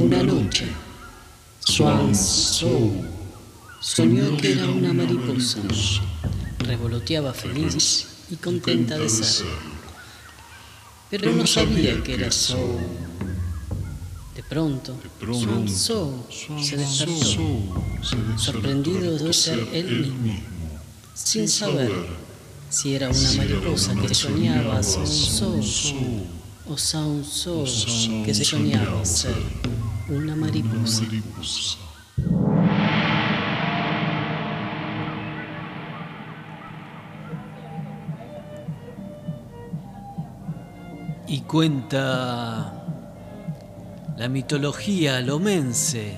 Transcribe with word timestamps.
Una 0.00 0.22
noche, 0.22 0.64
Swan 1.58 2.14
Soul 2.14 3.06
soñó 3.82 4.34
que 4.38 4.52
era 4.52 4.66
una 4.66 4.94
mariposa. 4.94 5.58
Revoloteaba 6.60 7.34
feliz 7.34 8.06
y 8.30 8.36
contenta 8.36 8.96
de 8.96 9.10
ser. 9.10 9.46
Pero 11.10 11.32
no 11.32 11.46
sabía 11.46 12.02
que 12.02 12.14
era 12.14 12.30
Soul. 12.30 12.78
De 14.34 14.42
pronto, 14.42 14.96
Swan 15.20 15.68
Soul 15.68 16.24
se 16.30 16.78
despertó, 16.78 17.84
sorprendido 18.38 19.18
de 19.18 19.34
ser 19.34 19.68
él 19.74 20.00
mismo, 20.00 20.40
sin 21.12 21.46
saber 21.46 21.92
si 22.70 22.94
era 22.94 23.10
una 23.10 23.32
mariposa 23.32 23.94
que 23.96 24.14
soñaba 24.14 24.82
Sound 24.82 25.62
Soul 25.62 26.39
o 26.70 26.76
Sound 26.78 27.24
Soul 27.24 28.24
que 28.24 28.32
se 28.32 28.44
soñaba 28.44 29.04
ser 29.04 29.34
una 30.08 30.36
mariposa. 30.36 31.02
Y 41.26 41.40
cuenta 41.40 42.84
la 44.16 44.28
mitología 44.28 45.20
lomense 45.22 46.14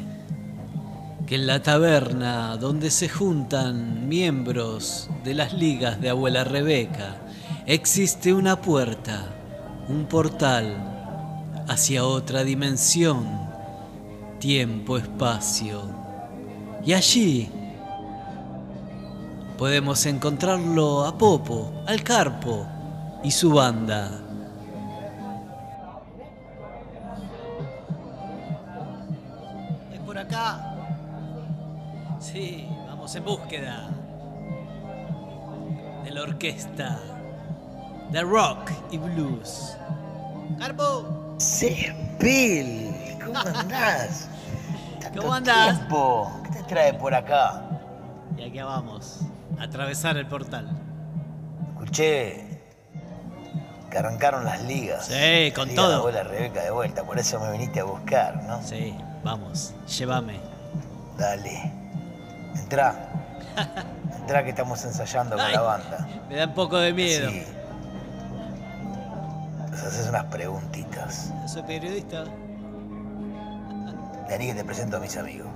que 1.26 1.36
en 1.36 1.46
la 1.46 1.62
taberna 1.62 2.58
donde 2.58 2.90
se 2.90 3.08
juntan 3.08 4.06
miembros 4.06 5.08
de 5.24 5.34
las 5.34 5.54
ligas 5.54 5.98
de 6.00 6.10
abuela 6.10 6.44
Rebeca 6.44 7.16
existe 7.66 8.34
una 8.34 8.60
puerta, 8.60 9.41
un 9.92 10.06
portal 10.06 10.74
hacia 11.68 12.04
otra 12.04 12.44
dimensión, 12.44 13.26
tiempo, 14.38 14.96
espacio. 14.96 15.82
Y 16.84 16.94
allí 16.94 17.50
podemos 19.58 20.06
encontrarlo 20.06 21.04
a 21.04 21.16
Popo, 21.18 21.72
al 21.86 22.02
Carpo 22.02 22.66
y 23.22 23.30
su 23.30 23.52
banda. 23.52 24.18
Es 29.92 30.00
por 30.00 30.16
acá. 30.16 30.74
Sí, 32.18 32.66
vamos 32.86 33.14
en 33.14 33.24
búsqueda 33.24 33.90
de 36.04 36.10
la 36.10 36.22
orquesta 36.22 37.11
de 38.12 38.22
rock 38.22 38.70
y 38.90 38.98
blues. 38.98 39.76
Carpo, 40.58 41.36
Bill, 42.20 42.94
¿cómo 43.24 43.38
andás? 43.58 44.28
Tanto 45.00 45.22
¿Cómo 45.22 45.34
andás? 45.34 45.78
tiempo. 45.78 46.30
¿Qué 46.44 46.50
te 46.58 46.62
trae 46.64 46.94
por 46.94 47.14
acá? 47.14 47.64
y 48.36 48.42
aquí 48.44 48.60
vamos 48.60 49.20
a 49.58 49.64
atravesar 49.64 50.16
el 50.16 50.26
portal. 50.26 50.68
Escuché 51.74 52.60
que 53.90 53.98
arrancaron 53.98 54.44
las 54.44 54.62
ligas. 54.62 55.06
Sí, 55.06 55.52
con 55.54 55.68
liga 55.68 55.82
todo. 55.82 55.90
de 55.90 55.96
abuela 55.96 56.22
Rebeca 56.22 56.62
de 56.62 56.70
vuelta, 56.70 57.04
por 57.04 57.18
eso 57.18 57.40
me 57.40 57.50
viniste 57.52 57.80
a 57.80 57.84
buscar, 57.84 58.42
¿no? 58.44 58.62
Sí, 58.62 58.94
vamos, 59.22 59.74
llévame. 59.86 60.38
Dale. 61.18 61.72
Entrá. 62.56 63.08
Entrá 64.20 64.44
que 64.44 64.50
estamos 64.50 64.82
ensayando 64.84 65.36
con 65.36 65.52
la 65.52 65.60
banda. 65.60 66.08
Me 66.28 66.36
da 66.36 66.46
un 66.46 66.54
poco 66.54 66.78
de 66.78 66.92
miedo. 66.92 67.30
Sí. 67.30 67.44
Nos 69.72 69.82
haces 69.84 70.06
unas 70.06 70.26
preguntitas. 70.26 71.32
Soy 71.46 71.62
periodista. 71.62 72.24
Vení 74.28 74.48
que 74.48 74.54
te 74.54 74.64
presento 74.64 74.98
a 74.98 75.00
mis 75.00 75.16
amigos. 75.16 75.48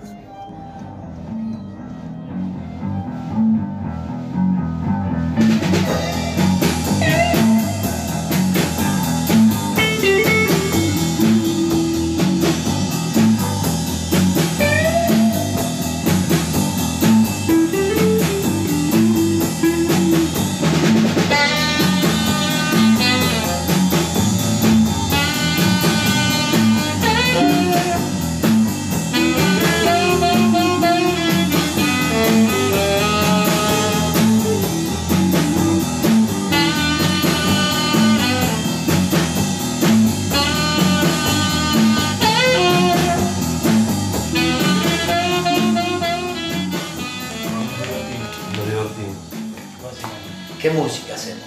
¿Qué 50.61 50.71
música 50.71 51.15
hacemos? 51.15 51.45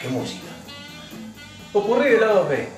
¿Qué 0.00 0.08
música? 0.08 0.46
Popurrí 1.72 2.10
de 2.10 2.20
lado 2.20 2.48
B. 2.48 2.68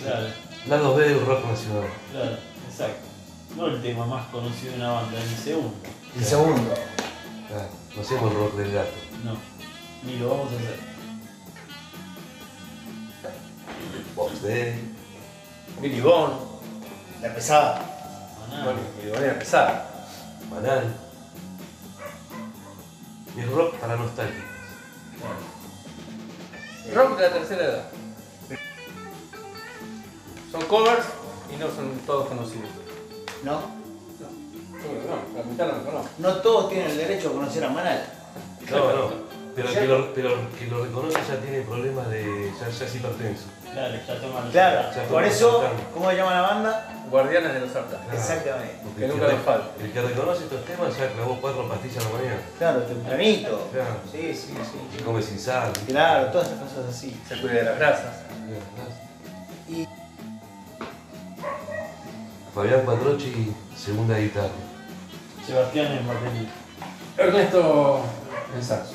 Claro, 0.00 0.26
Lado 0.66 0.94
B 0.96 1.08
del 1.08 1.26
rock 1.26 1.44
nacional. 1.46 1.88
claro, 2.10 2.36
exacto. 2.70 3.08
No 3.56 3.66
el 3.66 3.82
tema 3.82 4.06
más 4.06 4.26
conocido 4.28 4.72
de 4.72 4.78
una 4.78 4.92
banda, 4.92 5.18
el 5.20 5.36
segundo. 5.36 5.74
El 6.16 6.24
segundo. 6.24 6.74
Ah, 7.54 7.66
no 7.94 8.02
hacemos 8.02 8.32
el 8.32 8.38
rock 8.38 8.54
del 8.56 8.72
gato. 8.72 8.90
No, 9.24 9.36
ni 10.04 10.18
lo 10.18 10.30
vamos 10.30 10.52
a 10.52 10.56
hacer. 10.56 10.78
Box 14.16 14.42
Day. 14.42 14.74
Billy 15.80 16.00
Bond. 16.00 16.34
La 17.20 17.34
pesada. 17.34 17.82
Maná. 18.48 18.64
Bueno, 18.64 18.80
Billy 18.98 19.10
Bond 19.12 19.24
era 19.24 19.38
pesada. 19.38 19.90
Banal. 20.50 20.94
Y 23.36 23.40
el 23.40 23.50
rock 23.50 23.74
para 23.76 23.96
nostálgicos. 23.96 24.50
Rock 26.94 27.16
de 27.16 27.22
la 27.22 27.32
tercera 27.32 27.64
edad. 27.64 27.84
Son 30.50 30.62
covers 30.62 31.06
y 31.52 31.56
no 31.56 31.66
son 31.68 31.98
todos 32.06 32.28
conocidos. 32.28 32.68
¿No? 33.42 33.52
No, 33.52 35.38
la 35.38 35.44
mitad 35.44 35.66
no 35.68 35.78
lo 35.78 35.84
conozco. 35.84 36.08
No 36.18 36.34
todos 36.36 36.68
tienen 36.70 36.90
el 36.90 36.96
derecho 36.98 37.28
a 37.28 37.32
conocer 37.32 37.64
a 37.64 37.68
Manal. 37.70 38.04
No, 38.70 38.92
no. 38.92 39.10
Pero 39.54 39.68
el 39.68 39.74
que 39.74 39.84
lo, 39.86 40.14
pero 40.14 40.28
el 40.32 40.46
que 40.58 40.66
lo 40.66 40.84
reconoce 40.84 41.18
ya 41.28 41.36
tiene 41.40 41.60
problemas 41.62 42.08
de. 42.10 42.52
ya, 42.58 42.68
ya 42.68 42.84
es 42.86 42.94
hipertenso. 42.94 43.44
Claro, 43.72 43.94
ya 44.06 44.20
toman 44.20 44.44
los 44.44 44.52
Claro, 44.52 44.94
Ya 44.94 45.02
por 45.08 45.24
eso. 45.24 45.64
¿cómo 45.94 46.10
se 46.10 46.16
llama 46.16 46.34
la 46.34 46.40
banda? 46.42 47.01
Guardianes 47.12 47.52
de 47.52 47.60
los. 47.60 47.70
Claro. 47.70 47.88
Exactamente. 48.10 48.76
Porque 48.82 49.00
Que 49.00 49.06
nunca 49.08 49.28
nos 49.28 49.42
falte. 49.42 49.84
El 49.84 49.92
que 49.92 50.00
reconoce 50.00 50.44
estos 50.44 50.64
temas 50.64 50.96
ya 50.98 51.12
clavó 51.12 51.38
cuatro 51.42 51.68
pastillas 51.68 52.04
a 52.06 52.08
la 52.08 52.14
mañana. 52.18 52.40
Claro, 52.58 52.82
tempranito. 52.84 53.68
Claro. 53.70 53.96
Sí, 54.10 54.34
sí, 54.34 54.54
sí. 54.56 54.96
Se 54.98 55.04
come 55.04 55.20
sin 55.22 55.38
sal. 55.38 55.70
Claro, 55.86 56.28
todas 56.28 56.48
esas 56.48 56.58
cosas 56.60 56.86
así. 56.88 57.20
Se 57.28 57.38
cuida 57.40 57.52
de 57.54 57.64
las 57.64 57.78
grasas. 57.78 58.14
Y 59.68 59.86
Fabián 62.54 62.80
Patrochi, 62.86 63.54
segunda 63.76 64.16
guitarra. 64.18 64.48
Sebastián 65.46 65.92
en 65.92 66.08
batería. 66.08 66.50
Ernesto 67.18 68.00
en 68.56 68.62
saxo. 68.64 68.94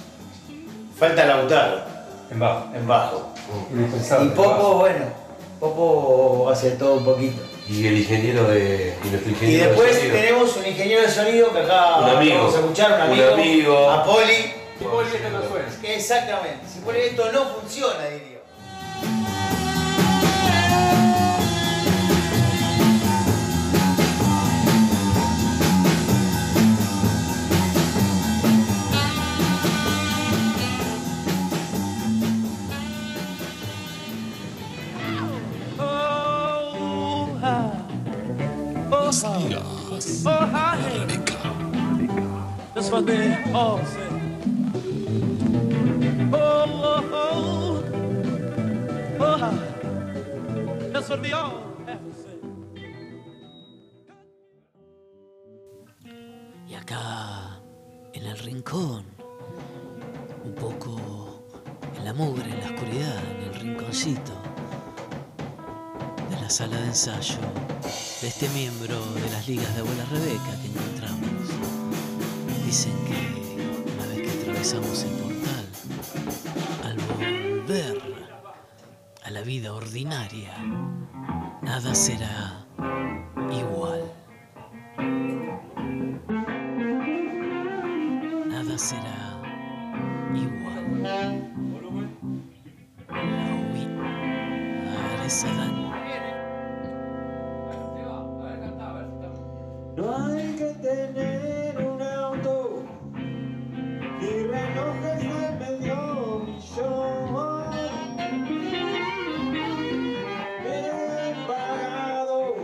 falta 0.97 1.25
Lautaro 1.25 1.81
En 2.31 2.39
bajo. 2.39 2.75
en 2.75 2.87
bajo. 2.87 3.29
Y 4.23 4.27
Popo, 4.29 4.79
bueno, 4.79 5.05
Popo 5.59 6.49
hace 6.51 6.71
todo 6.71 6.95
un 6.95 7.05
poquito. 7.05 7.43
Y 7.69 7.85
el 7.87 7.97
ingeniero 7.97 8.43
de. 8.47 8.95
Y 9.03 9.07
nuestro 9.09 9.29
Y 9.29 9.33
ingeniero 9.33 9.63
de 9.63 9.69
después 9.71 9.95
sonido. 9.97 10.15
tenemos 10.15 10.55
un 10.57 10.65
ingeniero 10.67 11.01
de 11.01 11.09
sonido 11.09 11.51
que 11.53 11.59
acá 11.59 11.97
Un 11.99 12.09
amigo. 12.09 12.35
vamos 12.37 12.55
a 12.55 12.59
escuchar, 12.59 12.91
un 12.91 12.95
Un 12.97 13.01
amigo, 13.19 13.33
amigo. 13.33 13.89
a 13.91 14.03
Poli. 14.05 14.53
Y 14.79 14.83
Poli 14.83 15.07
esto 15.13 15.29
no 15.29 15.49
suena. 15.49 15.65
Exactamente, 15.83 16.65
si 16.71 16.79
Poli 16.79 16.99
esto 16.99 17.31
no 17.31 17.45
funciona, 17.59 18.05
diría. 18.05 18.36
Y 56.67 56.73
acá, 56.75 57.59
en 58.13 58.23
el 58.23 58.37
rincón, 58.37 59.03
un 60.45 60.53
poco 60.53 60.95
en 61.95 62.05
la 62.05 62.13
mugre, 62.13 62.51
en 62.51 62.59
la 62.59 62.65
oscuridad, 62.67 63.17
en 63.31 63.47
el 63.47 63.55
rinconcito 63.55 64.33
de 66.29 66.35
la 66.39 66.49
sala 66.51 66.77
de 66.77 66.85
ensayo 66.85 67.39
de 68.21 68.27
este 68.27 68.49
miembro 68.49 68.99
de 69.13 69.29
las 69.29 69.47
ligas 69.47 69.73
de 69.73 69.81
abuela 69.81 70.05
Rebeca 70.05 70.59
que 70.61 70.67
encontramos. 70.67 71.49
Dicen 72.65 72.93
que 73.05 73.93
una 73.93 74.07
vez 74.07 74.21
que 74.21 74.41
atravesamos 74.41 75.03
el 75.03 75.11
portal, 75.11 75.65
al 76.83 76.97
volver 76.97 78.01
a 79.23 79.31
la 79.31 79.41
vida 79.41 79.73
ordinaria, 79.73 80.57
nada 81.61 81.95
será 81.95 82.66
No 99.97 100.15
hay 100.15 100.55
que 100.55 100.73
tener 100.75 101.75
un 101.79 101.99
auto 101.99 102.83
y 104.21 104.43
relojes 104.43 105.19
de 105.23 105.51
medio 105.57 106.39
millón 106.45 107.35
bien 110.63 111.47
pagados 111.47 112.57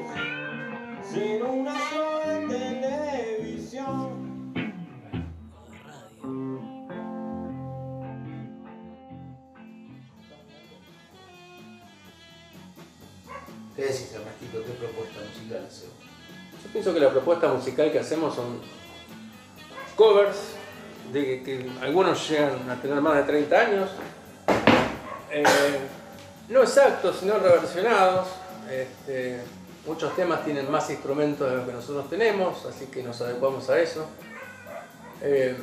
sin 1.12 1.41
una 1.41 1.74
sola 1.89 2.47
televisión. 2.47 4.13
¿Qué 13.75 13.81
decís, 13.81 14.13
Ernestito? 14.13 14.63
¿Qué 14.63 14.74
propuesta 14.74 15.19
musical 15.27 15.65
hacemos? 15.65 16.13
Pienso 16.73 16.93
que 16.93 16.99
la 16.99 17.11
propuesta 17.11 17.47
musical 17.47 17.91
que 17.91 17.99
hacemos 17.99 18.35
son 18.35 18.59
covers, 19.95 20.55
de 21.13 21.43
que, 21.43 21.69
algunos 21.81 22.27
llegan 22.27 22.69
a 22.69 22.81
tener 22.81 22.99
más 22.99 23.15
de 23.17 23.23
30 23.23 23.59
años, 23.59 23.89
eh, 25.31 25.43
no 26.49 26.63
exactos, 26.63 27.17
sino 27.19 27.37
reversionados. 27.37 28.27
Este, 28.69 29.39
muchos 29.85 30.15
temas 30.15 30.43
tienen 30.43 30.69
más 30.69 30.89
instrumentos 30.89 31.49
de 31.49 31.57
los 31.57 31.65
que 31.65 31.73
nosotros 31.73 32.09
tenemos, 32.09 32.65
así 32.65 32.87
que 32.87 33.03
nos 33.03 33.21
adecuamos 33.21 33.69
a 33.69 33.79
eso. 33.79 34.07
Eh, 35.21 35.55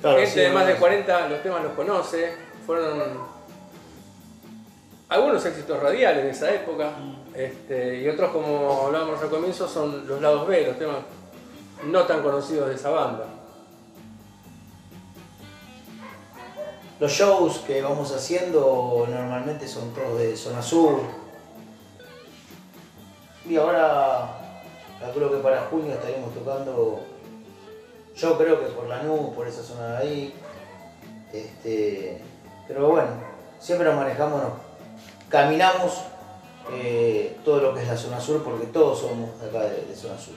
Claro, 0.00 0.18
gente 0.18 0.32
sí, 0.32 0.40
de 0.40 0.50
más 0.50 0.66
de 0.66 0.74
bueno. 0.74 1.04
40 1.04 1.28
los 1.28 1.42
temas 1.42 1.62
los 1.64 1.72
conoce, 1.72 2.32
fueron 2.64 3.37
algunos 5.38 5.46
éxitos 5.46 5.80
radiales 5.80 6.24
de 6.24 6.30
esa 6.30 6.52
época, 6.52 6.90
este, 7.34 8.00
y 8.00 8.08
otros 8.08 8.30
como 8.32 8.86
hablábamos 8.86 9.22
al 9.22 9.30
comienzo 9.30 9.68
son 9.68 10.06
los 10.06 10.20
lados 10.20 10.48
B, 10.48 10.66
los 10.66 10.78
temas 10.78 10.96
no 11.84 12.02
tan 12.04 12.22
conocidos 12.22 12.68
de 12.68 12.74
esa 12.74 12.90
banda. 12.90 13.24
Los 16.98 17.12
shows 17.12 17.58
que 17.58 17.80
vamos 17.80 18.12
haciendo 18.12 19.06
normalmente 19.08 19.68
son 19.68 19.94
todos 19.94 20.18
de 20.18 20.36
zona 20.36 20.60
sur. 20.60 21.00
Y 23.48 23.56
ahora 23.56 24.40
calculo 24.98 25.30
que 25.30 25.38
para 25.38 25.62
junio 25.70 25.92
estaríamos 25.92 26.34
tocando, 26.34 27.00
yo 28.16 28.36
creo 28.36 28.58
que 28.58 28.66
por 28.72 28.88
Lanús, 28.88 29.34
por 29.36 29.46
esa 29.46 29.62
zona 29.62 29.90
de 29.90 29.96
ahí. 29.98 30.34
Este, 31.32 32.20
pero 32.66 32.88
bueno, 32.88 33.10
siempre 33.60 33.86
nos 33.86 33.96
manejamos, 33.96 34.42
caminamos 35.28 36.02
eh, 36.72 37.36
todo 37.44 37.60
lo 37.60 37.74
que 37.74 37.82
es 37.82 37.88
la 37.88 37.96
zona 37.96 38.20
sur 38.20 38.42
porque 38.42 38.66
todos 38.66 39.00
somos 39.00 39.30
acá 39.42 39.60
de, 39.62 39.86
de 39.86 39.96
zona 39.96 40.18
sur. 40.18 40.34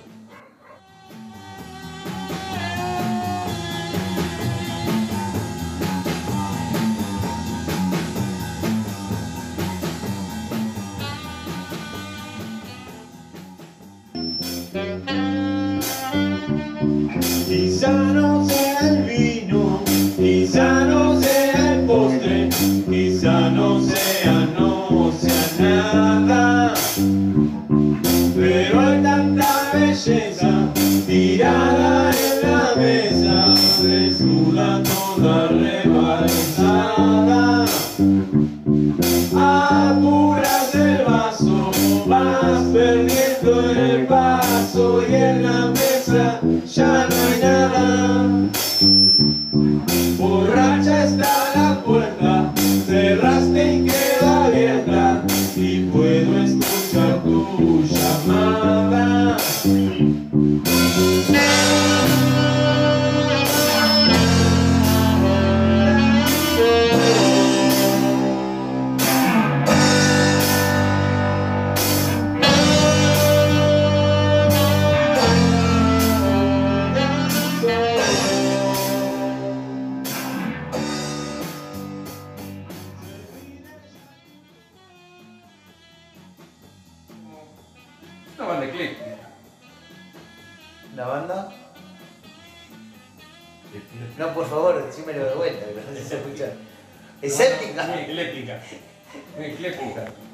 Quizá 17.47 17.91
no 17.91 18.47
sea 18.47 18.79
el 18.79 19.03
vino, 19.03 19.81
quizá 20.15 20.85
no 20.85 21.19
sea 21.19 21.73
el 21.73 21.85
postre, 21.85 22.49
quizá 22.89 23.49
no 23.49 23.81
sea, 23.81 24.10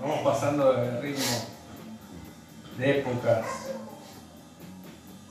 Vamos 0.02 0.20
pasando 0.24 0.74
de 0.74 1.02
ritmo 1.02 1.26
de 2.78 3.00
épocas. 3.00 3.46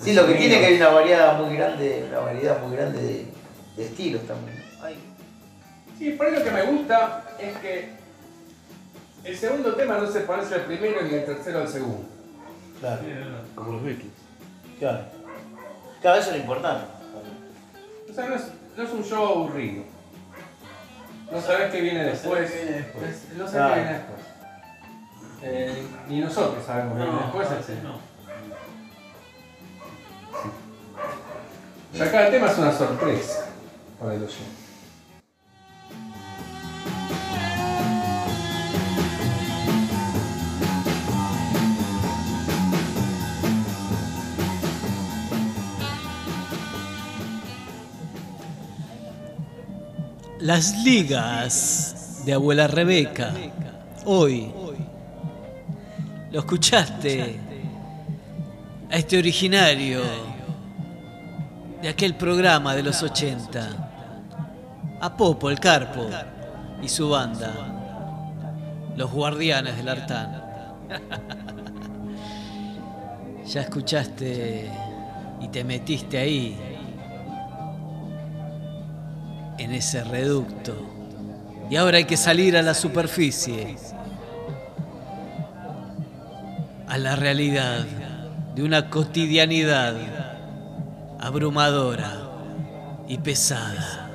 Sí, 0.01 0.13
lo 0.13 0.27
que 0.27 0.35
tiene 0.35 0.59
que 0.61 0.67
hay 0.67 0.77
una 0.77 0.89
variedad 0.89 1.39
muy 1.41 1.57
grande, 1.57 2.05
una 2.09 2.19
variedad 2.19 2.61
muy 2.63 2.77
grande 2.77 3.01
de, 3.01 3.27
de 3.77 3.85
estilos 3.85 4.23
también. 4.27 4.63
Ay, 4.83 4.97
Sí, 5.99 6.11
por 6.11 6.31
lo 6.31 6.45
que 6.45 6.51
me 6.51 6.63
gusta 6.65 7.25
es 7.41 7.57
que 7.59 7.91
el 9.25 9.37
segundo 9.37 9.75
tema 9.75 9.97
no 9.97 10.07
se 10.07 10.21
parece 10.21 10.55
al 10.57 10.61
primero 10.67 11.01
ni 11.03 11.15
el 11.15 11.25
tercero 11.25 11.61
al 11.61 11.69
segundo. 11.69 12.05
claro, 12.81 13.01
Como 13.55 13.73
los 13.73 13.83
Beatles. 13.83 14.13
claro. 14.79 15.05
Claro, 16.03 16.21
eso 16.21 16.31
es 16.31 16.37
lo 16.37 16.43
importante. 16.43 16.85
O 18.11 18.13
sea, 18.15 18.29
no 18.29 18.35
es, 18.35 18.43
no 18.77 18.83
es 18.83 18.91
un 18.93 19.03
show 19.05 19.27
aburrido. 19.27 19.85
No 21.31 21.41
sabes 21.41 21.71
qué 21.73 21.81
viene 21.81 22.05
después. 22.05 22.51
Es- 22.51 23.37
No 23.37 23.49
sabes 23.49 23.75
qué 23.75 23.81
viene 23.81 23.93
después. 23.99 24.21
Eh, 25.43 25.87
ni 26.09 26.21
nosotros 26.21 26.65
sabemos 26.65 26.97
qué 26.97 27.03
viene 27.05 27.19
después. 27.23 27.83
no. 27.83 28.01
O 31.95 31.99
sea, 31.99 32.11
cada 32.13 32.31
tema 32.31 32.51
es 32.51 32.59
una 32.59 32.73
sorpresa 32.73 33.47
para 33.99 34.15
el 34.15 34.23
oyente. 34.23 34.66
Las 50.47 50.85
ligas 50.85 52.23
de 52.25 52.33
abuela 52.33 52.69
Rebeca. 52.69 53.33
Hoy. 54.05 54.49
¿Lo 56.31 56.39
escuchaste? 56.39 57.41
A 58.89 58.97
este 58.97 59.19
originario 59.19 60.03
de 61.83 61.89
aquel 61.89 62.15
programa 62.15 62.77
de 62.77 62.85
los 62.85 63.03
80. 63.03 63.91
A 65.01 65.17
Popo, 65.17 65.51
el 65.51 65.59
Carpo 65.59 66.09
y 66.81 66.89
su 66.89 67.11
banda, 67.11 67.53
los 68.97 69.11
guardianes 69.11 69.77
del 69.77 69.89
Artán. 69.89 70.45
ya 73.49 73.63
escuchaste 73.63 74.71
y 75.41 75.49
te 75.49 75.65
metiste 75.65 76.19
ahí, 76.19 76.57
en 79.59 79.73
ese 79.73 80.05
reducto. 80.05 80.75
Y 81.71 81.77
ahora 81.77 81.99
hay 81.99 82.05
que 82.05 82.17
salir 82.17 82.57
a 82.57 82.63
la 82.63 82.75
superficie, 82.75 83.77
a 86.87 86.99
la 86.99 87.17
realidad 87.17 87.85
de 88.55 88.63
una 88.63 88.89
cotidianidad 88.89 89.95
abrumadora 91.19 92.31
y 93.09 93.19
pesada. 93.19 94.11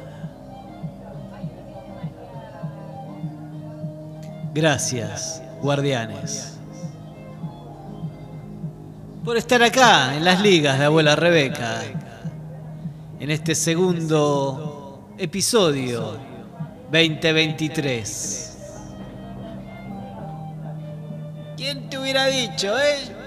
Gracias, 4.53 5.41
guardianes, 5.62 6.57
por 9.24 9.38
estar 9.38 9.62
acá 9.62 10.15
en 10.15 10.25
las 10.25 10.41
ligas 10.41 10.79
de 10.79 10.86
abuela 10.86 11.15
Rebeca, 11.15 11.81
en 13.19 13.29
este 13.29 13.55
segundo 13.55 14.71
episodio 15.24 16.18
2023. 16.92 18.58
¿Quién 21.56 21.88
te 21.92 22.00
hubiera 22.00 22.25
dicho, 22.25 22.75
eh? 22.80 23.21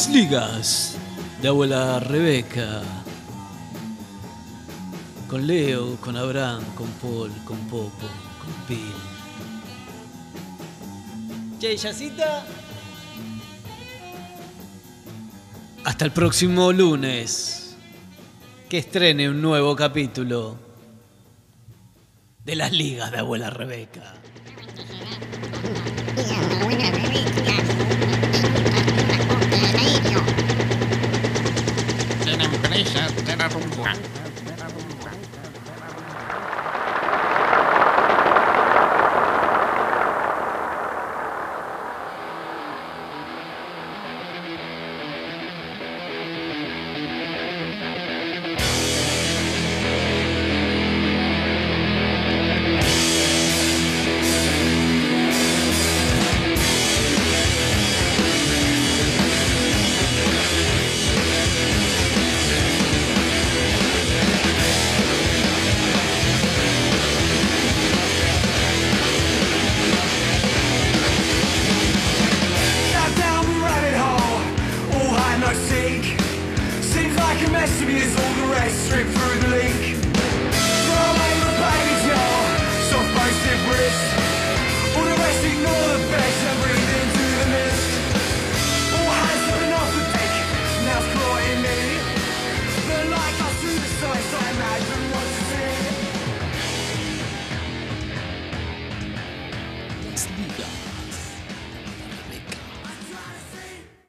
Las 0.00 0.08
ligas 0.08 0.96
de 1.42 1.48
abuela 1.48 2.00
Rebeca. 2.00 2.80
Con 5.28 5.46
Leo, 5.46 5.96
con 6.00 6.16
Abraham, 6.16 6.64
con 6.74 6.88
Paul, 7.02 7.30
con 7.44 7.58
Popo, 7.68 8.08
con 8.40 8.66
Pil. 8.66 8.94
Che, 11.60 11.76
Yacita. 11.76 12.46
Hasta 15.84 16.04
el 16.06 16.12
próximo 16.12 16.72
lunes. 16.72 17.76
Que 18.70 18.78
estrene 18.78 19.28
un 19.28 19.42
nuevo 19.42 19.76
capítulo 19.76 20.56
de 22.42 22.56
las 22.56 22.72
ligas 22.72 23.12
de 23.12 23.18
abuela 23.18 23.50
Rebeca. 23.50 24.14
empresa 33.46 33.76
de 33.76 33.86
la 33.86 33.94
rumba. 33.94 34.29
Make 77.40 77.48
a 77.48 77.52
mess 77.52 77.80
of 77.80 77.88
me, 77.88 77.96
is 77.96 78.14
all 78.18 78.34
the 78.34 78.52
rest 78.52 78.84
Strip 78.84 79.06
through 79.06 79.40
the 79.40 79.48
link. 79.48 79.99